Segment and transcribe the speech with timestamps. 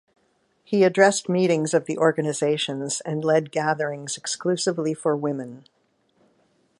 [0.63, 5.65] He addressed meetings of the organisations, and led gatherings exclusively for women.